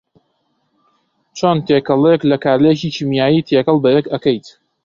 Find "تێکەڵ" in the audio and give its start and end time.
3.49-3.77